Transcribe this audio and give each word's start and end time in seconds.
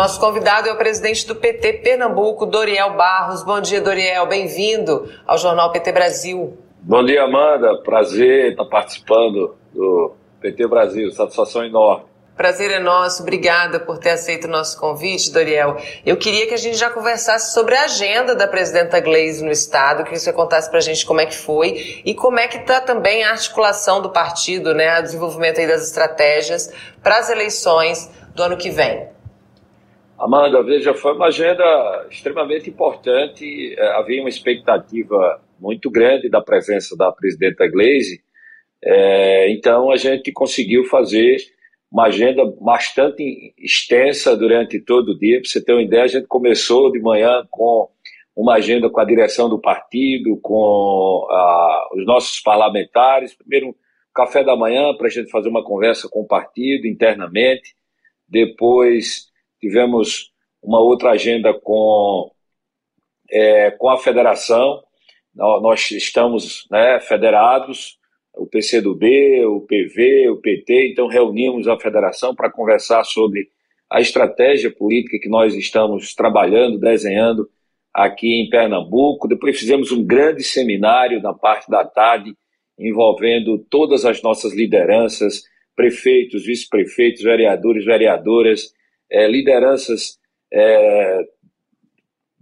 nosso 0.00 0.18
convidado 0.18 0.66
é 0.66 0.72
o 0.72 0.78
presidente 0.78 1.26
do 1.26 1.36
PT 1.36 1.74
Pernambuco, 1.74 2.46
Doriel 2.46 2.96
Barros. 2.96 3.42
Bom 3.42 3.60
dia, 3.60 3.82
Doriel. 3.82 4.26
Bem-vindo 4.26 5.06
ao 5.26 5.36
Jornal 5.36 5.70
PT 5.72 5.92
Brasil. 5.92 6.56
Bom 6.80 7.04
dia, 7.04 7.24
Amanda. 7.24 7.82
Prazer 7.82 8.52
estar 8.52 8.64
participando 8.64 9.54
do 9.74 10.14
PT 10.40 10.66
Brasil. 10.68 11.10
Satisfação 11.10 11.62
enorme. 11.66 12.06
Prazer 12.34 12.70
é 12.70 12.78
nosso, 12.78 13.20
obrigada 13.20 13.78
por 13.78 13.98
ter 13.98 14.12
aceito 14.12 14.46
o 14.46 14.50
nosso 14.50 14.80
convite, 14.80 15.30
Doriel. 15.30 15.76
Eu 16.06 16.16
queria 16.16 16.46
que 16.46 16.54
a 16.54 16.56
gente 16.56 16.78
já 16.78 16.88
conversasse 16.88 17.52
sobre 17.52 17.76
a 17.76 17.82
agenda 17.82 18.34
da 18.34 18.48
presidenta 18.48 18.98
Gleisi 19.00 19.44
no 19.44 19.50
Estado, 19.50 20.04
que 20.04 20.18
você 20.18 20.32
contasse 20.32 20.70
para 20.70 20.78
a 20.78 20.82
gente 20.82 21.04
como 21.04 21.20
é 21.20 21.26
que 21.26 21.36
foi 21.36 22.00
e 22.06 22.14
como 22.14 22.38
é 22.38 22.48
que 22.48 22.56
está 22.56 22.80
também 22.80 23.22
a 23.22 23.32
articulação 23.32 24.00
do 24.00 24.08
partido, 24.08 24.72
né, 24.72 24.98
o 24.98 25.02
desenvolvimento 25.02 25.60
aí 25.60 25.66
das 25.66 25.82
estratégias 25.82 26.72
para 27.02 27.18
as 27.18 27.28
eleições 27.28 28.10
do 28.34 28.42
ano 28.42 28.56
que 28.56 28.70
vem. 28.70 29.19
Amanda, 30.20 30.62
veja, 30.62 30.92
foi 30.92 31.14
uma 31.14 31.28
agenda 31.28 32.06
extremamente 32.10 32.68
importante, 32.68 33.74
é, 33.74 33.86
havia 33.92 34.20
uma 34.20 34.28
expectativa 34.28 35.42
muito 35.58 35.90
grande 35.90 36.28
da 36.28 36.42
presença 36.42 36.94
da 36.94 37.10
presidenta 37.10 37.66
Gleisi, 37.66 38.22
é, 38.84 39.50
então 39.50 39.90
a 39.90 39.96
gente 39.96 40.30
conseguiu 40.30 40.84
fazer 40.84 41.38
uma 41.90 42.04
agenda 42.04 42.44
bastante 42.60 43.54
extensa 43.58 44.36
durante 44.36 44.78
todo 44.78 45.12
o 45.12 45.18
dia. 45.18 45.40
Para 45.40 45.48
você 45.48 45.64
ter 45.64 45.72
uma 45.72 45.82
ideia, 45.82 46.04
a 46.04 46.08
gente 46.08 46.26
começou 46.26 46.92
de 46.92 47.00
manhã 47.00 47.42
com 47.50 47.88
uma 48.36 48.56
agenda 48.56 48.90
com 48.90 49.00
a 49.00 49.04
direção 49.06 49.48
do 49.48 49.58
partido, 49.58 50.38
com 50.42 51.26
ah, 51.30 51.88
os 51.94 52.04
nossos 52.04 52.40
parlamentares. 52.40 53.34
Primeiro, 53.34 53.74
café 54.14 54.44
da 54.44 54.54
manhã 54.54 54.94
para 54.94 55.06
a 55.06 55.10
gente 55.10 55.30
fazer 55.30 55.48
uma 55.48 55.64
conversa 55.64 56.08
com 56.10 56.20
o 56.20 56.26
partido 56.26 56.86
internamente. 56.86 57.74
Depois, 58.28 59.29
tivemos 59.60 60.32
uma 60.62 60.80
outra 60.80 61.10
agenda 61.10 61.52
com, 61.54 62.30
é, 63.30 63.70
com 63.72 63.88
a 63.88 63.98
federação. 63.98 64.82
Nós 65.34 65.90
estamos 65.90 66.66
né, 66.70 66.98
federados 67.00 68.00
o 68.34 68.46
PCdoB, 68.46 69.44
o 69.46 69.60
PV, 69.60 70.30
o 70.30 70.36
PT, 70.36 70.92
então 70.92 71.06
reunimos 71.08 71.68
a 71.68 71.78
federação 71.78 72.34
para 72.34 72.50
conversar 72.50 73.04
sobre 73.04 73.48
a 73.90 74.00
estratégia 74.00 74.70
política 74.70 75.18
que 75.18 75.28
nós 75.28 75.54
estamos 75.54 76.14
trabalhando, 76.14 76.78
desenhando 76.78 77.48
aqui 77.92 78.40
em 78.40 78.48
Pernambuco. 78.48 79.26
Depois 79.26 79.58
fizemos 79.58 79.90
um 79.90 80.04
grande 80.04 80.44
seminário 80.44 81.20
na 81.20 81.34
parte 81.34 81.68
da 81.68 81.84
tarde, 81.84 82.34
envolvendo 82.78 83.58
todas 83.68 84.04
as 84.04 84.22
nossas 84.22 84.54
lideranças, 84.54 85.42
prefeitos, 85.74 86.46
vice-prefeitos, 86.46 87.22
vereadores, 87.22 87.84
vereadoras, 87.84 88.72
eh, 89.10 89.28
lideranças 89.28 90.18
eh, 90.52 91.26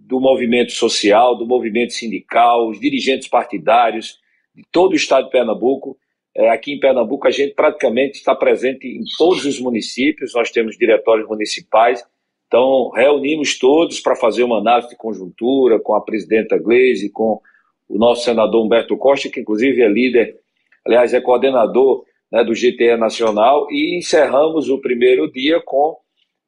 do 0.08 0.20
movimento 0.20 0.72
social, 0.72 1.36
do 1.36 1.46
movimento 1.46 1.92
sindical, 1.92 2.68
os 2.68 2.80
dirigentes 2.80 3.28
partidários, 3.28 4.18
de 4.54 4.64
todo 4.72 4.92
o 4.92 4.96
estado 4.96 5.26
de 5.26 5.30
Pernambuco. 5.30 5.98
É, 6.34 6.48
aqui 6.50 6.72
em 6.72 6.80
Pernambuco, 6.80 7.26
a 7.26 7.30
gente 7.30 7.54
praticamente 7.54 8.18
está 8.18 8.34
presente 8.34 8.86
em 8.86 9.02
todos 9.18 9.44
os 9.44 9.60
municípios, 9.60 10.34
nós 10.34 10.50
temos 10.50 10.78
diretórios 10.78 11.28
municipais, 11.28 12.02
então 12.46 12.90
reunimos 12.90 13.58
todos 13.58 14.00
para 14.00 14.16
fazer 14.16 14.44
uma 14.44 14.58
análise 14.58 14.88
de 14.88 14.96
conjuntura 14.96 15.78
com 15.78 15.94
a 15.94 16.00
presidenta 16.00 16.56
Gleisi, 16.56 17.10
com 17.10 17.40
o 17.88 17.98
nosso 17.98 18.24
senador 18.24 18.64
Humberto 18.64 18.96
Costa, 18.96 19.28
que 19.28 19.40
inclusive 19.40 19.82
é 19.82 19.88
líder, 19.88 20.36
aliás, 20.86 21.12
é 21.12 21.20
coordenador 21.20 22.04
né, 22.32 22.42
do 22.44 22.52
GTE 22.52 22.96
Nacional, 22.96 23.66
e 23.70 23.98
encerramos 23.98 24.70
o 24.70 24.80
primeiro 24.80 25.30
dia 25.30 25.60
com 25.60 25.98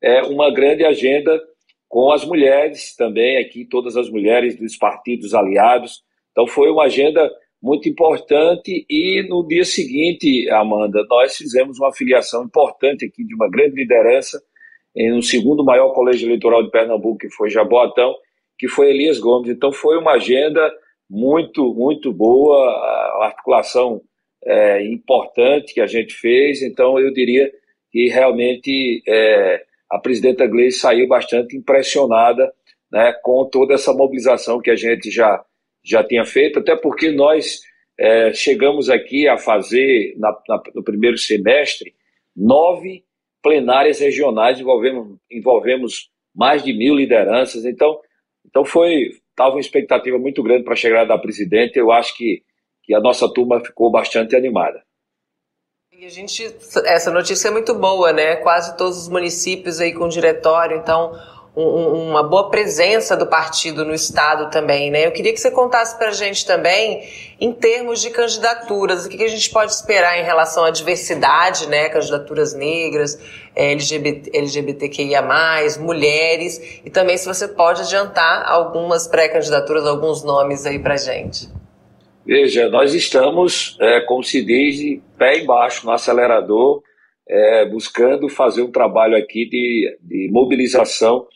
é, 0.03 0.23
uma 0.23 0.53
grande 0.53 0.85
agenda 0.85 1.41
com 1.89 2.13
as 2.13 2.25
mulheres 2.25 2.95
também, 2.95 3.37
aqui 3.39 3.65
todas 3.65 3.97
as 3.97 4.09
mulheres 4.09 4.57
dos 4.57 4.77
partidos 4.77 5.35
aliados. 5.35 6.03
Então 6.31 6.47
foi 6.47 6.71
uma 6.71 6.85
agenda 6.85 7.29
muito 7.63 7.89
importante. 7.89 8.87
E 8.89 9.27
no 9.29 9.47
dia 9.47 9.65
seguinte, 9.65 10.49
Amanda, 10.51 11.05
nós 11.09 11.37
fizemos 11.37 11.79
uma 11.79 11.93
filiação 11.93 12.45
importante 12.45 13.05
aqui 13.05 13.25
de 13.25 13.35
uma 13.35 13.51
grande 13.51 13.77
liderança 13.77 14.41
em 14.97 15.13
um 15.13 15.23
segundo 15.23 15.65
maior 15.65 15.93
colégio 15.93 16.27
eleitoral 16.27 16.63
de 16.63 16.71
Pernambuco, 16.71 17.19
que 17.19 17.31
foi 17.31 17.51
Jaboatão, 17.51 18.15
que 18.59 18.69
foi 18.69 18.91
Elias 18.91 19.19
Gomes. 19.19 19.51
Então 19.51 19.73
foi 19.73 19.99
uma 19.99 20.13
agenda 20.13 20.73
muito, 21.09 21.75
muito 21.75 22.13
boa, 22.13 22.57
a 22.57 23.27
articulação 23.27 24.01
é, 24.45 24.85
importante 24.87 25.75
que 25.75 25.81
a 25.81 25.87
gente 25.87 26.15
fez. 26.15 26.63
Então 26.63 26.99
eu 26.99 27.13
diria 27.13 27.51
que 27.91 28.09
realmente 28.09 29.03
é, 29.07 29.63
a 29.91 29.99
presidenta 29.99 30.47
Gleice 30.47 30.79
saiu 30.79 31.09
bastante 31.09 31.57
impressionada 31.57 32.53
né, 32.91 33.13
com 33.23 33.49
toda 33.51 33.75
essa 33.75 33.93
mobilização 33.93 34.61
que 34.61 34.71
a 34.71 34.77
gente 34.77 35.11
já 35.11 35.45
já 35.83 36.05
tinha 36.05 36.25
feito, 36.27 36.59
até 36.59 36.77
porque 36.77 37.11
nós 37.11 37.61
é, 37.99 38.33
chegamos 38.35 38.91
aqui 38.91 39.27
a 39.27 39.39
fazer, 39.39 40.15
na, 40.19 40.31
na, 40.49 40.63
no 40.75 40.85
primeiro 40.85 41.17
semestre, 41.17 41.95
nove 42.37 43.03
plenárias 43.43 44.01
regionais, 44.01 44.61
envolvemos, 44.61 45.19
envolvemos 45.31 46.11
mais 46.35 46.63
de 46.63 46.73
mil 46.73 46.95
lideranças, 46.95 47.65
então, 47.65 47.99
então 48.47 48.65
foi, 48.65 49.11
estava 49.31 49.55
uma 49.55 49.61
expectativa 49.61 50.19
muito 50.19 50.43
grande 50.43 50.65
para 50.65 50.75
a 50.75 50.77
chegada 50.77 51.09
da 51.09 51.19
presidente, 51.19 51.79
eu 51.79 51.91
acho 51.91 52.15
que, 52.17 52.43
que 52.83 52.95
a 52.95 53.01
nossa 53.01 53.33
turma 53.33 53.65
ficou 53.65 53.91
bastante 53.91 54.37
animada. 54.37 54.83
E 56.01 56.07
a 56.07 56.09
gente, 56.09 56.57
essa 56.87 57.11
notícia 57.11 57.49
é 57.49 57.51
muito 57.51 57.75
boa, 57.75 58.11
né? 58.11 58.37
Quase 58.37 58.75
todos 58.75 58.97
os 58.97 59.07
municípios 59.07 59.81
aí 59.81 59.93
com 59.93 60.09
diretório, 60.09 60.79
então 60.79 61.13
um, 61.55 62.09
uma 62.09 62.23
boa 62.23 62.49
presença 62.49 63.15
do 63.15 63.27
partido 63.27 63.85
no 63.85 63.93
Estado 63.93 64.51
também, 64.51 64.91
né? 64.91 65.07
Eu 65.07 65.13
queria 65.13 65.31
que 65.31 65.39
você 65.39 65.51
contasse 65.51 65.99
para 65.99 66.09
a 66.09 66.13
gente 66.13 66.47
também, 66.47 67.07
em 67.39 67.53
termos 67.53 68.01
de 68.01 68.09
candidaturas, 68.09 69.05
o 69.05 69.11
que, 69.11 69.19
que, 69.19 69.25
a 69.25 69.29
gente 69.29 69.51
pode 69.51 69.73
esperar 69.73 70.19
em 70.19 70.25
relação 70.25 70.65
à 70.65 70.71
diversidade, 70.71 71.69
né? 71.69 71.91
Candidaturas 71.91 72.55
negras, 72.55 73.19
LGBT, 73.55 74.31
LGBTQIA+, 74.39 75.23
mulheres, 75.81 76.81
e 76.83 76.89
também 76.89 77.19
se 77.19 77.27
você 77.27 77.47
pode 77.47 77.83
adiantar 77.83 78.51
algumas 78.51 79.07
pré-candidaturas, 79.07 79.87
alguns 79.87 80.23
nomes 80.23 80.65
aí 80.65 80.79
para 80.79 80.97
gente. 80.97 81.60
Veja, 82.25 82.69
nós 82.69 82.95
estamos, 82.95 83.77
é, 83.81 84.01
como 84.01 84.23
se 84.23 84.45
diz, 84.45 85.01
pé 85.19 85.39
embaixo 85.39 85.87
no 85.87 85.93
acelerador, 85.93 86.83
é, 87.29 87.65
buscando 87.65 88.29
fazer 88.29 88.63
um 88.63 88.71
trabalho 88.71 89.17
aqui 89.17 89.49
de, 89.49 89.99
de 90.03 90.29
mobilização 90.31 91.27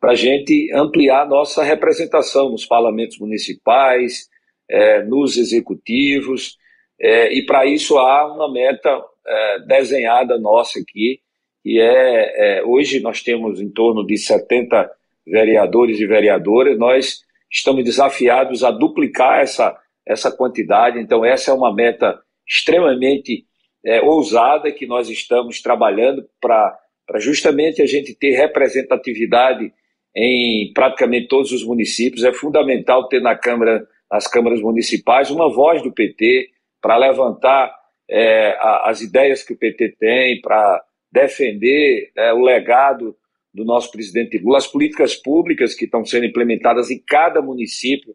para 0.00 0.12
a 0.12 0.14
gente 0.14 0.70
ampliar 0.74 1.26
nossa 1.26 1.62
representação 1.62 2.50
nos 2.50 2.66
parlamentos 2.66 3.18
municipais, 3.18 4.28
é, 4.68 5.02
nos 5.04 5.36
executivos, 5.36 6.56
é, 7.00 7.32
e 7.32 7.44
para 7.44 7.66
isso 7.66 7.96
há 7.98 8.32
uma 8.32 8.52
meta 8.52 9.02
é, 9.26 9.58
desenhada 9.60 10.38
nossa 10.38 10.78
aqui, 10.80 11.20
e 11.64 11.80
é, 11.80 12.58
é, 12.58 12.64
hoje 12.64 13.00
nós 13.00 13.22
temos 13.22 13.60
em 13.60 13.70
torno 13.70 14.06
de 14.06 14.16
70 14.16 14.90
vereadores 15.26 15.98
e 15.98 16.06
vereadoras, 16.06 16.78
nós 16.78 17.20
estamos 17.50 17.84
desafiados 17.84 18.62
a 18.62 18.70
duplicar 18.70 19.40
essa, 19.40 19.76
essa 20.06 20.30
quantidade, 20.30 21.00
então 21.00 21.24
essa 21.24 21.50
é 21.50 21.54
uma 21.54 21.74
meta 21.74 22.18
extremamente 22.46 23.44
é, 23.84 24.00
ousada 24.00 24.70
que 24.70 24.86
nós 24.86 25.08
estamos 25.08 25.60
trabalhando 25.60 26.24
para 26.40 26.78
justamente 27.16 27.82
a 27.82 27.86
gente 27.86 28.14
ter 28.14 28.36
representatividade 28.36 29.72
em 30.14 30.72
praticamente 30.72 31.28
todos 31.28 31.52
os 31.52 31.64
municípios. 31.64 32.24
É 32.24 32.32
fundamental 32.32 33.08
ter 33.08 33.20
na 33.20 33.36
Câmara, 33.36 33.86
nas 34.10 34.26
câmaras 34.26 34.60
municipais 34.60 35.30
uma 35.30 35.52
voz 35.52 35.82
do 35.82 35.92
PT 35.92 36.50
para 36.80 36.96
levantar 36.96 37.74
é, 38.08 38.50
a, 38.60 38.90
as 38.90 39.00
ideias 39.00 39.42
que 39.42 39.52
o 39.52 39.58
PT 39.58 39.96
tem, 39.98 40.40
para 40.40 40.82
defender 41.12 42.10
é, 42.16 42.32
o 42.32 42.40
legado 42.40 43.16
do 43.52 43.64
nosso 43.64 43.90
presidente 43.90 44.38
Lula, 44.38 44.58
as 44.58 44.66
políticas 44.66 45.14
públicas 45.14 45.74
que 45.74 45.86
estão 45.86 46.04
sendo 46.04 46.26
implementadas 46.26 46.90
em 46.90 46.98
cada 46.98 47.40
município 47.40 48.14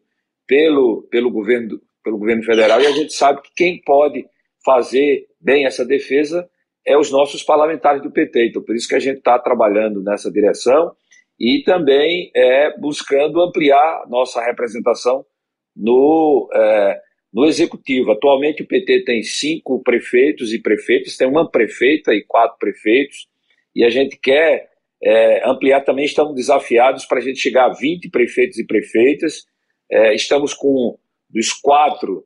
pelo, 0.52 1.04
pelo, 1.04 1.32
governo, 1.32 1.80
pelo 2.04 2.18
governo 2.18 2.44
federal. 2.44 2.82
E 2.82 2.86
a 2.86 2.92
gente 2.92 3.14
sabe 3.14 3.42
que 3.42 3.52
quem 3.56 3.82
pode 3.82 4.26
fazer 4.66 5.26
bem 5.40 5.66
essa 5.66 5.86
defesa 5.86 6.46
é 6.86 6.98
os 6.98 7.10
nossos 7.10 7.42
parlamentares 7.42 8.04
do 8.04 8.12
PT. 8.12 8.48
Então, 8.48 8.62
por 8.62 8.76
isso 8.76 8.86
que 8.86 8.96
a 8.96 9.00
gente 9.00 9.20
está 9.20 9.40
trabalhando 9.40 10.04
nessa 10.04 10.30
direção 10.30 10.92
e 11.40 11.64
também 11.64 12.32
é, 12.36 12.78
buscando 12.78 13.42
ampliar 13.42 14.04
nossa 14.10 14.44
representação 14.44 15.26
no, 15.74 16.50
é, 16.54 17.00
no 17.34 17.46
executivo. 17.46 18.12
Atualmente 18.12 18.62
o 18.62 18.68
PT 18.68 19.06
tem 19.06 19.24
cinco 19.24 19.82
prefeitos 19.82 20.52
e 20.52 20.62
prefeitas, 20.62 21.16
tem 21.16 21.30
uma 21.30 21.50
prefeita 21.50 22.14
e 22.14 22.26
quatro 22.26 22.58
prefeitos, 22.60 23.26
e 23.74 23.86
a 23.86 23.90
gente 23.90 24.18
quer 24.18 24.68
é, 25.02 25.50
ampliar 25.50 25.80
também, 25.80 26.04
estamos 26.04 26.36
desafiados 26.36 27.06
para 27.06 27.20
a 27.20 27.22
gente 27.22 27.40
chegar 27.40 27.68
a 27.68 27.74
20 27.74 28.10
prefeitos 28.10 28.60
e 28.60 28.68
prefeitas. 28.68 29.50
É, 29.92 30.16
estamos 30.16 30.54
com 30.54 30.98
dos 31.30 31.52
quatro, 31.54 32.26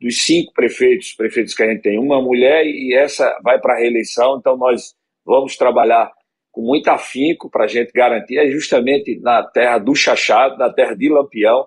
dos 0.00 0.24
cinco 0.24 0.52
prefeitos, 0.52 1.12
prefeitos 1.12 1.54
que 1.54 1.62
a 1.62 1.70
gente 1.70 1.82
tem, 1.82 1.98
uma 1.98 2.20
mulher, 2.20 2.66
e 2.66 2.94
essa 2.94 3.38
vai 3.42 3.58
para 3.58 3.74
a 3.74 3.78
reeleição, 3.78 4.38
então 4.38 4.56
nós 4.56 4.94
vamos 5.24 5.56
trabalhar 5.56 6.12
com 6.52 6.62
muito 6.62 6.88
afinco 6.88 7.50
para 7.50 7.64
a 7.64 7.68
gente 7.68 7.90
garantir, 7.92 8.38
é 8.38 8.48
justamente 8.48 9.18
na 9.20 9.42
terra 9.42 9.78
do 9.78 9.94
Chachado, 9.94 10.56
na 10.56 10.72
terra 10.72 10.94
de 10.94 11.08
Lampião. 11.08 11.66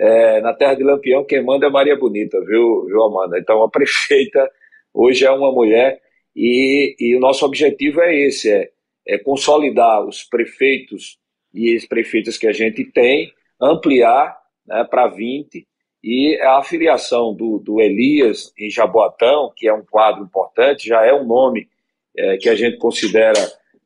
É, 0.00 0.40
na 0.40 0.54
terra 0.54 0.74
de 0.74 0.82
Lampião, 0.82 1.24
quem 1.24 1.44
manda 1.44 1.66
é 1.66 1.70
Maria 1.70 1.96
Bonita, 1.96 2.40
viu, 2.40 2.86
viu 2.86 3.02
Amanda? 3.02 3.38
Então, 3.38 3.62
a 3.62 3.68
prefeita 3.68 4.50
hoje 4.92 5.26
é 5.26 5.30
uma 5.30 5.52
mulher 5.52 6.00
e, 6.34 6.96
e 6.98 7.14
o 7.14 7.20
nosso 7.20 7.44
objetivo 7.44 8.00
é 8.00 8.14
esse, 8.26 8.50
é, 8.50 8.70
é 9.06 9.18
consolidar 9.18 10.02
os 10.04 10.24
prefeitos 10.24 11.18
e 11.52 11.76
as 11.76 11.84
prefeitas 11.84 12.38
que 12.38 12.46
a 12.46 12.52
gente 12.52 12.84
tem, 12.84 13.30
ampliar 13.62 14.36
né, 14.66 14.84
para 14.84 15.06
20, 15.06 15.66
e 16.02 16.36
a 16.40 16.58
afiliação 16.58 17.32
do, 17.32 17.58
do 17.58 17.80
Elias 17.80 18.52
em 18.58 18.68
Jaboatão, 18.68 19.52
que 19.56 19.68
é 19.68 19.72
um 19.72 19.84
quadro 19.84 20.24
importante, 20.24 20.88
já 20.88 21.04
é 21.06 21.14
um 21.14 21.24
nome 21.24 21.68
é, 22.16 22.36
que 22.38 22.48
a 22.48 22.56
gente 22.56 22.76
considera 22.76 23.38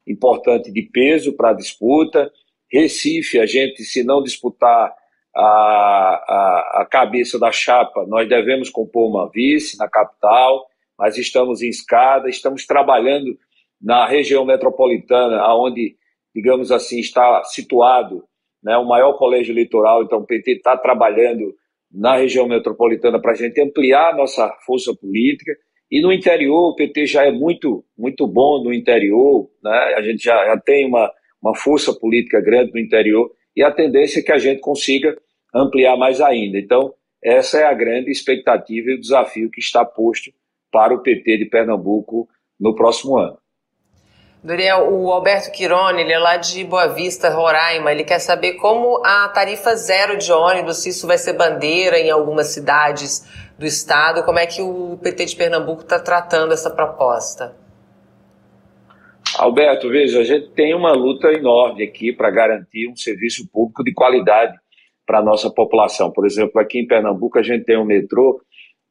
importante 0.06 0.72
de 0.72 0.82
peso 0.82 1.36
para 1.36 1.50
a 1.50 1.54
disputa. 1.54 2.32
Recife, 2.72 3.38
a 3.38 3.44
gente, 3.44 3.84
se 3.84 4.02
não 4.02 4.22
disputar 4.22 4.94
a, 5.34 5.42
a, 5.44 6.80
a, 6.82 6.86
cabeça 6.86 7.38
da 7.38 7.52
chapa, 7.52 8.06
nós 8.06 8.26
devemos 8.26 8.70
compor 8.70 9.10
uma 9.10 9.30
vice 9.30 9.76
na 9.76 9.86
capital, 9.86 10.66
mas 10.98 11.18
estamos 11.18 11.60
em 11.60 11.68
escada, 11.68 12.30
estamos 12.30 12.66
trabalhando 12.66 13.38
na 13.80 14.06
região 14.06 14.46
metropolitana, 14.46 15.46
onde, 15.54 15.96
digamos 16.34 16.72
assim, 16.72 16.98
está 16.98 17.44
situado 17.44 18.24
né, 18.66 18.76
o 18.76 18.84
maior 18.84 19.12
colégio 19.12 19.52
eleitoral, 19.52 20.02
então 20.02 20.18
o 20.18 20.26
PT 20.26 20.54
está 20.54 20.76
trabalhando 20.76 21.54
na 21.88 22.16
região 22.16 22.48
metropolitana 22.48 23.20
para 23.22 23.30
a 23.30 23.36
gente 23.36 23.62
ampliar 23.62 24.10
a 24.10 24.16
nossa 24.16 24.52
força 24.66 24.92
política, 24.92 25.52
e 25.88 26.02
no 26.02 26.12
interior, 26.12 26.70
o 26.70 26.74
PT 26.74 27.06
já 27.06 27.24
é 27.24 27.30
muito, 27.30 27.84
muito 27.96 28.26
bom 28.26 28.64
no 28.64 28.74
interior, 28.74 29.48
né? 29.62 29.94
a 29.96 30.02
gente 30.02 30.24
já, 30.24 30.44
já 30.46 30.58
tem 30.58 30.84
uma, 30.84 31.08
uma 31.40 31.54
força 31.54 31.94
política 31.94 32.40
grande 32.40 32.72
no 32.72 32.80
interior, 32.80 33.30
e 33.54 33.62
a 33.62 33.70
tendência 33.70 34.18
é 34.18 34.22
que 34.24 34.32
a 34.32 34.38
gente 34.38 34.60
consiga 34.60 35.16
ampliar 35.54 35.96
mais 35.96 36.20
ainda. 36.20 36.58
Então, 36.58 36.92
essa 37.22 37.60
é 37.60 37.64
a 37.64 37.72
grande 37.72 38.10
expectativa 38.10 38.90
e 38.90 38.94
o 38.94 39.00
desafio 39.00 39.48
que 39.48 39.60
está 39.60 39.84
posto 39.84 40.32
para 40.72 40.92
o 40.92 41.02
PT 41.02 41.38
de 41.38 41.44
Pernambuco 41.44 42.28
no 42.58 42.74
próximo 42.74 43.16
ano. 43.16 43.38
Doriel, 44.42 44.92
o 44.92 45.10
Alberto 45.10 45.50
Quirone, 45.50 46.02
ele 46.02 46.12
é 46.12 46.18
lá 46.18 46.36
de 46.36 46.62
Boa 46.62 46.86
Vista, 46.86 47.30
Roraima, 47.30 47.90
ele 47.90 48.04
quer 48.04 48.20
saber 48.20 48.54
como 48.54 49.04
a 49.04 49.28
tarifa 49.28 49.74
zero 49.74 50.16
de 50.16 50.30
ônibus, 50.30 50.82
se 50.82 50.90
isso 50.90 51.06
vai 51.06 51.18
ser 51.18 51.32
bandeira 51.32 51.98
em 51.98 52.10
algumas 52.10 52.48
cidades 52.48 53.26
do 53.58 53.66
estado, 53.66 54.22
como 54.22 54.38
é 54.38 54.46
que 54.46 54.62
o 54.62 54.98
PT 55.02 55.24
de 55.26 55.36
Pernambuco 55.36 55.82
está 55.82 55.98
tratando 55.98 56.52
essa 56.52 56.70
proposta? 56.70 57.56
Alberto, 59.38 59.88
veja, 59.88 60.20
a 60.20 60.24
gente 60.24 60.48
tem 60.50 60.74
uma 60.74 60.92
luta 60.92 61.28
enorme 61.32 61.82
aqui 61.82 62.12
para 62.12 62.30
garantir 62.30 62.88
um 62.88 62.96
serviço 62.96 63.48
público 63.50 63.82
de 63.82 63.92
qualidade 63.92 64.56
para 65.04 65.18
a 65.18 65.22
nossa 65.22 65.50
população. 65.50 66.10
Por 66.10 66.24
exemplo, 66.24 66.60
aqui 66.60 66.78
em 66.78 66.86
Pernambuco 66.86 67.38
a 67.38 67.42
gente 67.42 67.64
tem 67.64 67.76
um 67.76 67.84
metrô 67.84 68.40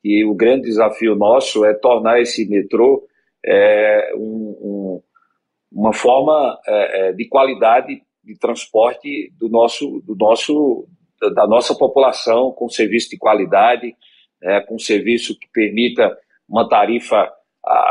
e 0.04 0.24
o 0.24 0.36
grande 0.36 0.68
desafio 0.68 1.16
nosso 1.16 1.66
é 1.66 1.74
tornar 1.74 2.22
esse 2.22 2.48
metrô 2.48 3.08
é, 3.44 4.12
um, 4.16 4.58
um, 4.62 5.02
uma 5.76 5.94
forma 5.94 6.58
é, 6.66 7.10
é 7.10 7.14
de 7.14 7.28
qualidade 7.28 8.02
de 8.24 8.40
transporte 8.40 9.30
do 9.38 9.50
nosso, 9.50 10.02
do 10.02 10.16
nosso, 10.16 10.88
da 11.36 11.46
nossa 11.46 11.76
população 11.76 12.52
com 12.54 12.70
serviço 12.70 13.10
de 13.10 13.18
qualidade, 13.18 13.94
é, 14.42 14.62
com 14.62 14.80
serviço 14.80 15.38
que 15.38 15.48
permita 15.52 16.18
uma 16.48 16.68
tarifa 16.68 17.30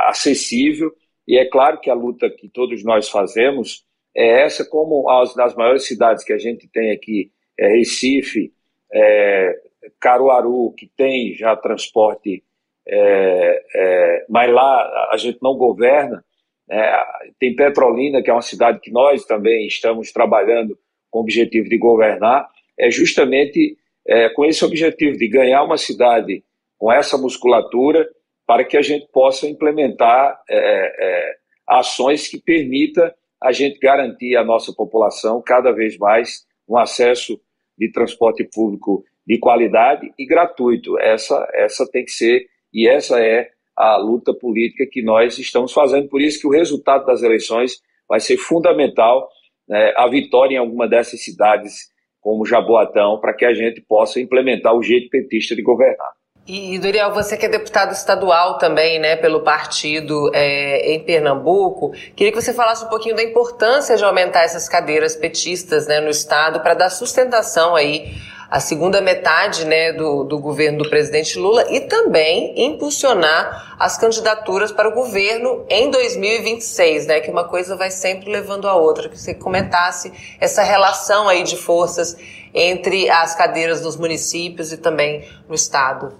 acessível. 0.08 0.90
E 1.28 1.38
é 1.38 1.44
claro 1.44 1.78
que 1.78 1.90
a 1.90 1.94
luta 1.94 2.30
que 2.30 2.48
todos 2.48 2.82
nós 2.82 3.08
fazemos 3.08 3.84
é 4.16 4.42
essa, 4.42 4.64
como 4.64 5.08
as 5.10 5.34
das 5.34 5.54
maiores 5.54 5.86
cidades 5.86 6.24
que 6.24 6.32
a 6.32 6.38
gente 6.38 6.66
tem 6.68 6.90
aqui, 6.90 7.30
é 7.58 7.68
Recife, 7.68 8.52
é, 8.92 9.60
Caruaru, 10.00 10.72
que 10.72 10.90
tem 10.96 11.34
já 11.34 11.54
transporte, 11.56 12.42
é, 12.86 13.62
é, 13.74 14.26
mas 14.28 14.52
lá 14.52 15.08
a 15.10 15.16
gente 15.16 15.38
não 15.42 15.56
governa. 15.56 16.24
É, 16.70 17.04
tem 17.38 17.54
Petrolina, 17.54 18.22
que 18.22 18.30
é 18.30 18.32
uma 18.32 18.42
cidade 18.42 18.80
que 18.80 18.90
nós 18.90 19.24
também 19.24 19.66
estamos 19.66 20.12
trabalhando 20.12 20.78
com 21.10 21.18
o 21.18 21.22
objetivo 21.22 21.68
de 21.68 21.78
governar. 21.78 22.48
É 22.78 22.90
justamente 22.90 23.76
é, 24.06 24.28
com 24.30 24.44
esse 24.44 24.64
objetivo 24.64 25.16
de 25.16 25.28
ganhar 25.28 25.62
uma 25.62 25.76
cidade 25.76 26.42
com 26.78 26.92
essa 26.92 27.16
musculatura 27.16 28.08
para 28.46 28.64
que 28.64 28.76
a 28.76 28.82
gente 28.82 29.06
possa 29.12 29.46
implementar 29.46 30.40
é, 30.48 30.58
é, 30.58 31.36
ações 31.66 32.28
que 32.28 32.38
permita 32.38 33.14
a 33.42 33.52
gente 33.52 33.78
garantir 33.78 34.36
à 34.36 34.44
nossa 34.44 34.72
população 34.72 35.42
cada 35.42 35.72
vez 35.72 35.96
mais 35.98 36.46
um 36.68 36.76
acesso 36.76 37.40
de 37.78 37.90
transporte 37.90 38.44
público 38.44 39.04
de 39.26 39.38
qualidade 39.38 40.12
e 40.18 40.26
gratuito. 40.26 40.98
Essa, 40.98 41.48
essa 41.54 41.86
tem 41.90 42.04
que 42.04 42.10
ser 42.10 42.46
e 42.72 42.88
essa 42.88 43.20
é 43.20 43.50
a 43.76 43.96
luta 43.96 44.32
política 44.32 44.86
que 44.90 45.02
nós 45.02 45.38
estamos 45.38 45.72
fazendo. 45.72 46.08
Por 46.08 46.20
isso 46.20 46.40
que 46.40 46.46
o 46.46 46.50
resultado 46.50 47.04
das 47.06 47.22
eleições 47.22 47.80
vai 48.08 48.20
ser 48.20 48.36
fundamental, 48.36 49.28
né, 49.68 49.92
a 49.96 50.08
vitória 50.08 50.54
em 50.54 50.58
alguma 50.58 50.88
dessas 50.88 51.22
cidades 51.24 51.92
como 52.20 52.46
Jaboatão, 52.46 53.20
para 53.20 53.34
que 53.34 53.44
a 53.44 53.52
gente 53.52 53.82
possa 53.82 54.20
implementar 54.20 54.74
o 54.74 54.82
jeito 54.82 55.10
petista 55.10 55.54
de 55.54 55.62
governar. 55.62 56.12
E, 56.46 56.78
Doriel, 56.78 57.12
você 57.12 57.38
que 57.38 57.46
é 57.46 57.48
deputado 57.48 57.92
estadual 57.92 58.58
também, 58.58 58.98
né, 58.98 59.16
pelo 59.16 59.42
partido 59.42 60.30
é, 60.34 60.92
em 60.92 61.02
Pernambuco, 61.02 61.92
queria 62.14 62.30
que 62.30 62.40
você 62.40 62.52
falasse 62.52 62.84
um 62.84 62.88
pouquinho 62.88 63.16
da 63.16 63.22
importância 63.22 63.96
de 63.96 64.04
aumentar 64.04 64.42
essas 64.42 64.68
cadeiras 64.68 65.16
petistas, 65.16 65.86
né, 65.86 66.00
no 66.00 66.10
estado 66.10 66.60
para 66.60 66.74
dar 66.74 66.90
sustentação 66.90 67.74
aí 67.74 68.12
à 68.54 68.60
segunda 68.60 69.00
metade, 69.00 69.64
né, 69.64 69.92
do, 69.92 70.22
do 70.22 70.38
governo 70.38 70.84
do 70.84 70.88
presidente 70.88 71.36
Lula 71.36 71.66
e 71.74 71.80
também 71.80 72.54
impulsionar 72.56 73.74
as 73.80 73.98
candidaturas 73.98 74.70
para 74.70 74.88
o 74.88 74.92
governo 74.92 75.66
em 75.68 75.90
2026, 75.90 77.08
né, 77.08 77.18
que 77.18 77.32
uma 77.32 77.48
coisa 77.48 77.74
vai 77.74 77.90
sempre 77.90 78.30
levando 78.30 78.68
a 78.68 78.76
outra. 78.76 79.08
Que 79.08 79.18
você 79.18 79.34
comentasse 79.34 80.12
essa 80.40 80.62
relação 80.62 81.28
aí 81.28 81.42
de 81.42 81.56
forças 81.56 82.16
entre 82.54 83.10
as 83.10 83.34
cadeiras 83.34 83.80
dos 83.80 83.96
municípios 83.96 84.72
e 84.72 84.80
também 84.80 85.24
no 85.48 85.54
estado. 85.56 86.16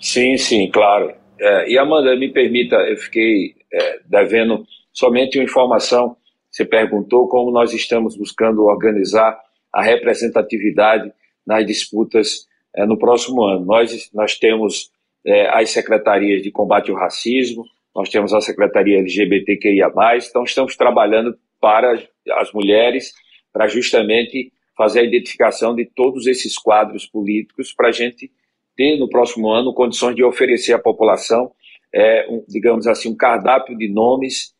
Sim, 0.00 0.36
sim, 0.36 0.70
claro. 0.70 1.12
É, 1.40 1.68
e 1.68 1.76
Amanda, 1.76 2.14
me 2.14 2.32
permita, 2.32 2.76
eu 2.76 2.96
fiquei 2.98 3.56
é, 3.74 3.98
devendo 4.06 4.64
somente 4.92 5.38
uma 5.38 5.44
informação. 5.44 6.16
Você 6.48 6.64
perguntou 6.64 7.26
como 7.26 7.50
nós 7.50 7.72
estamos 7.72 8.16
buscando 8.16 8.64
organizar 8.66 9.36
a 9.76 9.82
representatividade 9.82 11.12
nas 11.46 11.66
disputas 11.66 12.46
é, 12.74 12.86
no 12.86 12.98
próximo 12.98 13.44
ano. 13.44 13.66
Nós, 13.66 14.10
nós 14.14 14.38
temos 14.38 14.90
é, 15.22 15.48
as 15.48 15.68
secretarias 15.68 16.42
de 16.42 16.50
combate 16.50 16.90
ao 16.90 16.96
racismo, 16.96 17.62
nós 17.94 18.08
temos 18.08 18.32
a 18.32 18.40
secretaria 18.40 18.98
LGBTQIA+, 18.98 19.92
então 20.30 20.44
estamos 20.44 20.76
trabalhando 20.76 21.36
para 21.60 21.92
as 22.32 22.52
mulheres, 22.54 23.12
para 23.52 23.68
justamente 23.68 24.50
fazer 24.74 25.00
a 25.00 25.04
identificação 25.04 25.74
de 25.74 25.84
todos 25.84 26.26
esses 26.26 26.56
quadros 26.56 27.04
políticos 27.04 27.70
para 27.74 27.88
a 27.88 27.92
gente 27.92 28.30
ter 28.74 28.98
no 28.98 29.10
próximo 29.10 29.50
ano 29.50 29.74
condições 29.74 30.16
de 30.16 30.24
oferecer 30.24 30.72
à 30.72 30.78
população, 30.78 31.52
é, 31.92 32.26
um, 32.30 32.42
digamos 32.48 32.86
assim, 32.86 33.10
um 33.10 33.16
cardápio 33.16 33.76
de 33.76 33.88
nomes 33.88 34.54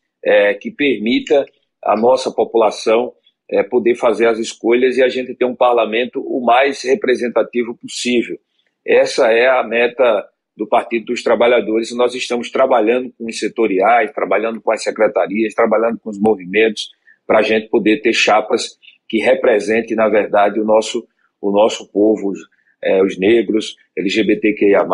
que 0.59 0.69
permita 0.71 1.45
a 1.81 1.95
nossa 1.95 2.29
população 2.29 3.13
é, 3.49 3.63
poder 3.63 3.95
fazer 3.95 4.27
as 4.27 4.39
escolhas 4.39 4.97
e 4.97 5.03
a 5.03 5.09
gente 5.09 5.33
ter 5.33 5.45
um 5.45 5.55
parlamento 5.55 6.21
o 6.21 6.43
mais 6.43 6.83
representativo 6.83 7.75
possível. 7.75 8.37
Essa 8.85 9.31
é 9.31 9.47
a 9.47 9.63
meta 9.63 10.25
do 10.55 10.67
Partido 10.67 11.05
dos 11.05 11.21
Trabalhadores. 11.21 11.95
Nós 11.95 12.15
estamos 12.15 12.49
trabalhando 12.49 13.13
com 13.17 13.25
os 13.25 13.39
setoriais, 13.39 14.11
trabalhando 14.11 14.59
com 14.59 14.71
as 14.71 14.83
secretarias, 14.83 15.53
trabalhando 15.53 15.99
com 15.99 16.09
os 16.09 16.19
movimentos, 16.19 16.89
para 17.25 17.39
a 17.39 17.43
gente 17.43 17.69
poder 17.69 18.01
ter 18.01 18.13
chapas 18.13 18.77
que 19.07 19.19
representem, 19.19 19.95
na 19.95 20.09
verdade, 20.09 20.59
o 20.59 20.65
nosso, 20.65 21.07
o 21.41 21.51
nosso 21.51 21.91
povo, 21.91 22.33
é, 22.81 23.03
os 23.03 23.17
negros, 23.19 23.75
LGBTQIA, 23.97 24.87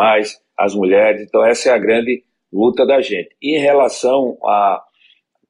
as 0.56 0.74
mulheres. 0.74 1.22
Então, 1.22 1.44
essa 1.44 1.70
é 1.70 1.72
a 1.72 1.78
grande 1.78 2.22
luta 2.52 2.86
da 2.86 3.00
gente. 3.00 3.34
Em 3.42 3.58
relação 3.58 4.36
a 4.44 4.82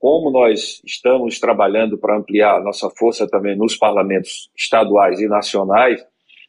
como 0.05 0.31
nós 0.31 0.83
estamos 0.85 1.41
trabalhando 1.41 1.97
para 1.97 2.19
ampliar 2.19 2.63
nossa 2.63 2.91
força 2.91 3.27
também 3.27 3.57
nos 3.57 3.75
parlamentos 3.75 4.51
estaduais 4.55 5.19
e 5.19 5.27
nacionais 5.27 6.07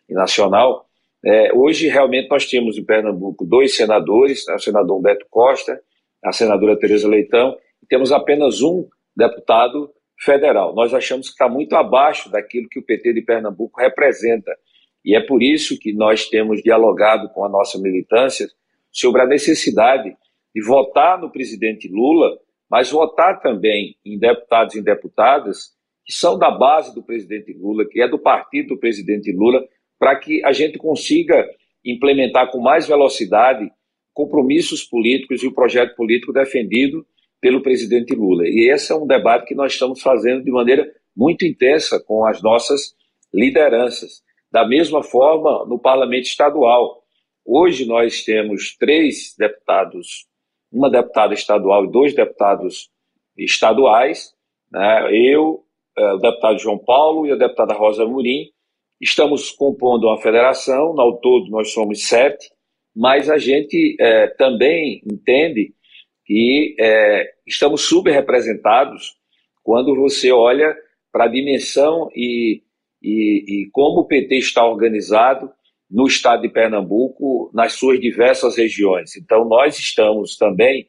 e 0.09 0.13
nacional, 0.13 0.85
é, 1.25 1.53
hoje 1.53 1.87
realmente 1.87 2.29
nós 2.29 2.49
temos 2.49 2.77
em 2.77 2.83
Pernambuco 2.83 3.45
dois 3.45 3.73
senadores, 3.73 4.43
né, 4.45 4.55
o 4.55 4.59
senador 4.59 4.99
Humberto 4.99 5.25
Costa, 5.29 5.79
a 6.21 6.33
senadora 6.33 6.77
Tereza 6.77 7.07
Leitão, 7.07 7.55
e 7.81 7.87
temos 7.87 8.11
apenas 8.11 8.61
um 8.61 8.89
deputado 9.15 9.89
federal. 10.19 10.75
Nós 10.75 10.93
achamos 10.93 11.27
que 11.27 11.31
está 11.31 11.47
muito 11.47 11.77
abaixo 11.77 12.29
daquilo 12.29 12.67
que 12.67 12.79
o 12.79 12.83
PT 12.83 13.13
de 13.13 13.21
Pernambuco 13.21 13.79
representa 13.79 14.51
e 15.05 15.15
é 15.15 15.21
por 15.21 15.41
isso 15.41 15.79
que 15.79 15.93
nós 15.93 16.27
temos 16.27 16.61
dialogado 16.61 17.29
com 17.29 17.45
a 17.45 17.47
nossa 17.47 17.79
militância 17.79 18.49
sobre 18.91 19.21
a 19.21 19.25
necessidade 19.25 20.13
de 20.53 20.61
votar 20.61 21.17
no 21.17 21.31
presidente 21.31 21.87
Lula, 21.87 22.37
mas 22.75 22.91
votar 22.91 23.39
também 23.39 23.95
em 24.03 24.19
deputados 24.19 24.75
e 24.75 24.83
deputadas 24.83 25.69
que 26.05 26.11
são 26.11 26.37
da 26.37 26.51
base 26.51 26.93
do 26.93 27.01
presidente 27.01 27.53
Lula, 27.53 27.85
que 27.89 28.01
é 28.01 28.07
do 28.09 28.19
partido 28.19 28.75
do 28.75 28.77
presidente 28.77 29.31
Lula, 29.31 29.65
para 29.97 30.13
que 30.17 30.43
a 30.43 30.51
gente 30.51 30.77
consiga 30.77 31.49
implementar 31.85 32.51
com 32.51 32.59
mais 32.59 32.85
velocidade 32.85 33.71
compromissos 34.13 34.83
políticos 34.83 35.41
e 35.41 35.47
o 35.47 35.53
projeto 35.53 35.95
político 35.95 36.33
defendido 36.33 37.07
pelo 37.39 37.63
presidente 37.63 38.13
Lula. 38.13 38.43
E 38.45 38.69
esse 38.69 38.91
é 38.91 38.95
um 38.95 39.07
debate 39.07 39.45
que 39.45 39.55
nós 39.55 39.71
estamos 39.71 40.01
fazendo 40.01 40.43
de 40.43 40.51
maneira 40.51 40.85
muito 41.15 41.45
intensa 41.45 41.97
com 42.05 42.25
as 42.25 42.41
nossas 42.41 42.93
lideranças. 43.33 44.21
Da 44.51 44.67
mesma 44.67 45.01
forma, 45.01 45.65
no 45.65 45.79
parlamento 45.79 46.25
estadual. 46.25 47.05
Hoje 47.45 47.85
nós 47.85 48.25
temos 48.25 48.75
três 48.75 49.33
deputados, 49.39 50.27
uma 50.75 50.89
deputada 50.89 51.33
estadual 51.33 51.85
e 51.85 51.91
dois 51.91 52.13
deputados 52.13 52.89
estaduais, 53.37 54.33
né? 54.69 55.09
eu, 55.13 55.63
eh, 55.97 56.13
o 56.13 56.17
deputado 56.17 56.59
João 56.59 56.77
Paulo 56.77 57.25
e 57.25 57.31
a 57.31 57.35
deputada 57.35 57.73
Rosa 57.73 58.05
Murim, 58.05 58.49
estamos 58.99 59.51
compondo 59.51 60.07
uma 60.07 60.21
federação, 60.21 60.99
ao 60.99 61.17
todo 61.17 61.49
nós 61.49 61.71
somos 61.71 62.07
sete, 62.07 62.49
mas 62.93 63.29
a 63.29 63.37
gente 63.37 63.95
é, 63.99 64.27
também 64.27 65.01
entende 65.09 65.73
que 66.25 66.75
é, 66.79 67.29
estamos 67.45 67.81
subrepresentados 67.81 69.17
quando 69.63 69.95
você 69.95 70.31
olha 70.31 70.75
para 71.11 71.25
a 71.25 71.29
dimensão 71.29 72.09
e, 72.15 72.63
e, 73.01 73.63
e 73.63 73.69
como 73.71 74.01
o 74.01 74.07
PT 74.07 74.37
está 74.37 74.65
organizado 74.65 75.51
no 75.89 76.07
estado 76.07 76.41
de 76.41 76.49
Pernambuco, 76.49 77.51
nas 77.53 77.73
suas 77.73 77.99
diversas 77.99 78.57
regiões. 78.57 79.15
Então, 79.15 79.45
nós 79.45 79.77
estamos 79.77 80.35
também 80.37 80.87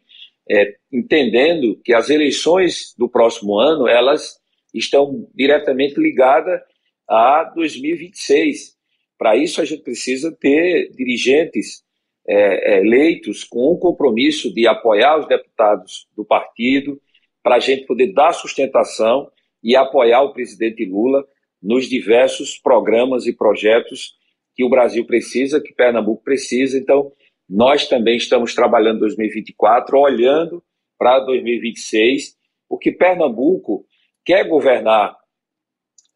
é, 0.50 0.74
entendendo 0.92 1.80
que 1.84 1.92
as 1.92 2.08
eleições 2.08 2.94
do 2.96 3.08
próximo 3.08 3.58
ano, 3.58 3.86
elas 3.86 4.38
estão 4.72 5.28
diretamente 5.34 5.98
ligadas 6.00 6.60
a 7.08 7.44
2026. 7.54 8.76
Para 9.18 9.36
isso, 9.36 9.60
a 9.60 9.64
gente 9.64 9.82
precisa 9.82 10.30
ter 10.32 10.90
dirigentes 10.92 11.84
é, 12.28 12.78
eleitos 12.78 13.44
com 13.44 13.72
o 13.72 13.78
compromisso 13.78 14.52
de 14.52 14.66
apoiar 14.66 15.18
os 15.18 15.28
deputados 15.28 16.08
do 16.16 16.24
partido, 16.24 17.00
para 17.42 17.56
a 17.56 17.60
gente 17.60 17.86
poder 17.86 18.12
dar 18.12 18.32
sustentação 18.32 19.30
e 19.62 19.76
apoiar 19.76 20.22
o 20.22 20.32
presidente 20.32 20.84
Lula 20.84 21.24
nos 21.62 21.88
diversos 21.88 22.58
programas 22.58 23.26
e 23.26 23.32
projetos 23.32 24.15
que 24.56 24.64
o 24.64 24.70
Brasil 24.70 25.04
precisa, 25.04 25.60
que 25.60 25.74
Pernambuco 25.74 26.24
precisa. 26.24 26.78
Então, 26.78 27.12
nós 27.48 27.86
também 27.86 28.16
estamos 28.16 28.54
trabalhando 28.54 29.00
2024, 29.00 29.98
olhando 29.98 30.64
para 30.98 31.20
2026, 31.20 32.34
porque 32.66 32.90
Pernambuco 32.90 33.84
quer 34.24 34.48
governar. 34.48 35.14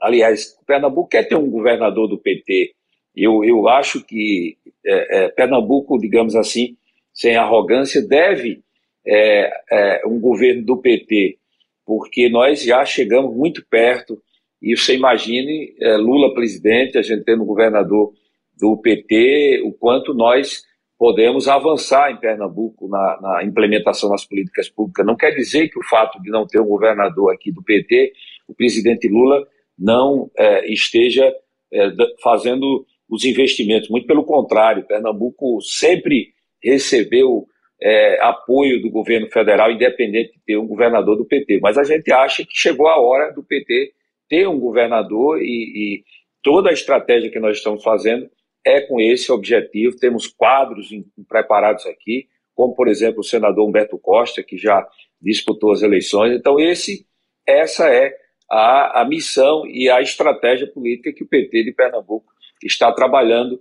Aliás, 0.00 0.56
Pernambuco 0.66 1.10
quer 1.10 1.28
ter 1.28 1.36
um 1.36 1.50
governador 1.50 2.08
do 2.08 2.18
PT. 2.18 2.72
Eu, 3.14 3.44
eu 3.44 3.68
acho 3.68 4.02
que 4.04 4.56
é, 4.84 5.24
é, 5.24 5.28
Pernambuco, 5.28 5.98
digamos 5.98 6.34
assim, 6.34 6.76
sem 7.12 7.36
arrogância, 7.36 8.00
deve 8.00 8.62
é, 9.06 9.50
é 9.70 10.06
um 10.06 10.18
governo 10.18 10.64
do 10.64 10.78
PT, 10.78 11.38
porque 11.84 12.28
nós 12.30 12.62
já 12.62 12.84
chegamos 12.86 13.36
muito 13.36 13.64
perto. 13.68 14.20
E 14.62 14.76
você 14.76 14.94
imagine 14.94 15.74
é, 15.80 15.96
Lula 15.96 16.32
presidente, 16.34 16.96
a 16.96 17.02
gente 17.02 17.24
tendo 17.24 17.42
um 17.42 17.46
governador 17.46 18.12
do 18.60 18.76
PT, 18.76 19.62
o 19.64 19.72
quanto 19.72 20.14
nós 20.14 20.62
podemos 20.98 21.48
avançar 21.48 22.12
em 22.12 22.20
Pernambuco 22.20 22.86
na, 22.86 23.18
na, 23.22 23.44
implementação 23.44 24.10
das 24.10 24.24
políticas 24.24 24.68
públicas. 24.68 25.06
Não 25.06 25.16
quer 25.16 25.30
dizer 25.30 25.70
que 25.70 25.78
o 25.78 25.84
fato 25.88 26.20
de 26.20 26.30
não 26.30 26.46
ter 26.46 26.60
um 26.60 26.66
governador 26.66 27.32
aqui 27.32 27.50
do 27.50 27.62
PT, 27.62 28.12
o 28.46 28.54
presidente 28.54 29.08
Lula 29.08 29.46
não 29.78 30.30
é, 30.36 30.70
esteja 30.70 31.34
é, 31.72 31.90
fazendo 32.22 32.84
os 33.08 33.24
investimentos. 33.24 33.88
Muito 33.88 34.06
pelo 34.06 34.24
contrário, 34.24 34.86
Pernambuco 34.86 35.62
sempre 35.62 36.34
recebeu 36.62 37.46
é, 37.82 38.22
apoio 38.22 38.82
do 38.82 38.90
governo 38.90 39.26
federal, 39.28 39.72
independente 39.72 40.32
de 40.32 40.44
ter 40.44 40.58
um 40.58 40.66
governador 40.66 41.16
do 41.16 41.24
PT. 41.24 41.60
Mas 41.62 41.78
a 41.78 41.82
gente 41.82 42.12
acha 42.12 42.44
que 42.44 42.52
chegou 42.52 42.88
a 42.88 43.00
hora 43.00 43.32
do 43.32 43.42
PT 43.42 43.92
ter 44.28 44.46
um 44.46 44.60
governador 44.60 45.40
e, 45.40 45.46
e 45.46 46.04
toda 46.42 46.68
a 46.68 46.74
estratégia 46.74 47.30
que 47.30 47.40
nós 47.40 47.56
estamos 47.56 47.82
fazendo 47.82 48.28
é 48.64 48.80
com 48.80 49.00
esse 49.00 49.30
objetivo. 49.32 49.96
Temos 49.96 50.26
quadros 50.26 50.92
em, 50.92 51.04
preparados 51.28 51.86
aqui, 51.86 52.28
como, 52.54 52.74
por 52.74 52.88
exemplo, 52.88 53.20
o 53.20 53.24
senador 53.24 53.68
Humberto 53.68 53.98
Costa, 53.98 54.42
que 54.42 54.56
já 54.56 54.86
disputou 55.20 55.72
as 55.72 55.82
eleições. 55.82 56.32
Então, 56.32 56.58
esse, 56.58 57.06
essa 57.46 57.88
é 57.88 58.14
a, 58.50 59.02
a 59.02 59.04
missão 59.04 59.66
e 59.66 59.88
a 59.88 60.00
estratégia 60.00 60.66
política 60.66 61.12
que 61.12 61.22
o 61.22 61.28
PT 61.28 61.64
de 61.64 61.72
Pernambuco 61.72 62.32
está 62.62 62.92
trabalhando, 62.92 63.60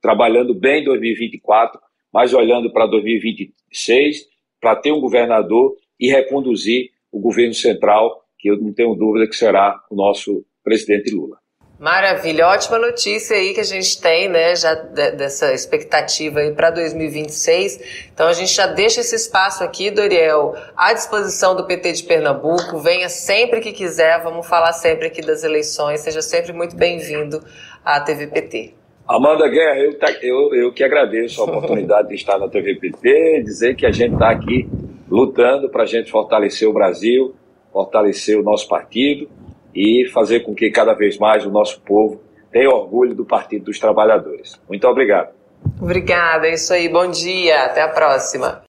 trabalhando 0.00 0.54
bem 0.54 0.82
em 0.82 0.84
2024, 0.84 1.80
mas 2.12 2.34
olhando 2.34 2.72
para 2.72 2.86
2026, 2.86 4.26
para 4.60 4.76
ter 4.76 4.92
um 4.92 5.00
governador 5.00 5.76
e 5.98 6.10
reconduzir 6.10 6.90
o 7.10 7.20
governo 7.20 7.54
central, 7.54 8.24
que 8.38 8.50
eu 8.50 8.58
não 8.60 8.72
tenho 8.72 8.94
dúvida 8.94 9.26
que 9.26 9.36
será 9.36 9.82
o 9.90 9.94
nosso 9.94 10.44
presidente 10.62 11.14
Lula. 11.14 11.38
Maravilha, 11.78 12.46
ótima 12.46 12.78
notícia 12.78 13.36
aí 13.36 13.52
que 13.52 13.60
a 13.60 13.64
gente 13.64 14.00
tem, 14.00 14.30
né, 14.30 14.56
já 14.56 14.74
dessa 14.74 15.52
expectativa 15.52 16.40
aí 16.40 16.50
para 16.50 16.70
2026. 16.70 18.08
Então 18.14 18.26
a 18.26 18.32
gente 18.32 18.54
já 18.54 18.66
deixa 18.66 19.00
esse 19.00 19.14
espaço 19.14 19.62
aqui, 19.62 19.90
Doriel, 19.90 20.54
à 20.74 20.94
disposição 20.94 21.54
do 21.54 21.66
PT 21.66 21.92
de 21.92 22.04
Pernambuco. 22.04 22.78
Venha 22.78 23.10
sempre 23.10 23.60
que 23.60 23.72
quiser, 23.72 24.22
vamos 24.22 24.46
falar 24.46 24.72
sempre 24.72 25.08
aqui 25.08 25.20
das 25.20 25.44
eleições. 25.44 26.00
Seja 26.00 26.22
sempre 26.22 26.54
muito 26.54 26.74
bem-vindo 26.74 27.44
à 27.84 28.00
TVPT. 28.00 28.72
Amanda 29.06 29.46
Guerra, 29.46 29.78
eu, 29.78 29.98
eu, 30.22 30.54
eu 30.54 30.72
que 30.72 30.82
agradeço 30.82 31.42
a 31.42 31.44
oportunidade 31.44 32.08
de 32.08 32.14
estar 32.14 32.38
na 32.38 32.48
TVPT, 32.48 33.42
dizer 33.44 33.76
que 33.76 33.84
a 33.84 33.92
gente 33.92 34.14
está 34.14 34.30
aqui 34.30 34.66
lutando 35.10 35.68
para 35.68 35.82
a 35.82 35.86
gente 35.86 36.10
fortalecer 36.10 36.66
o 36.66 36.72
Brasil, 36.72 37.34
fortalecer 37.70 38.40
o 38.40 38.42
nosso 38.42 38.66
partido 38.66 39.28
e 39.76 40.08
fazer 40.08 40.40
com 40.40 40.54
que 40.54 40.70
cada 40.70 40.94
vez 40.94 41.18
mais 41.18 41.44
o 41.44 41.50
nosso 41.50 41.82
povo 41.82 42.22
tenha 42.50 42.70
orgulho 42.70 43.14
do 43.14 43.26
Partido 43.26 43.66
dos 43.66 43.78
Trabalhadores. 43.78 44.58
Muito 44.66 44.88
obrigado. 44.88 45.34
Obrigada, 45.80 46.46
é 46.46 46.54
isso 46.54 46.72
aí. 46.72 46.88
Bom 46.88 47.10
dia, 47.10 47.64
até 47.64 47.82
a 47.82 47.88
próxima. 47.88 48.62